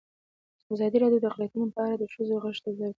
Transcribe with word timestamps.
ازادي 0.73 0.97
راډیو 1.03 1.21
د 1.21 1.25
اقلیتونه 1.31 1.65
په 1.75 1.79
اړه 1.83 1.95
د 2.01 2.05
ښځو 2.13 2.33
غږ 2.43 2.57
ته 2.63 2.69
ځای 2.77 2.87
ورکړی. 2.87 2.89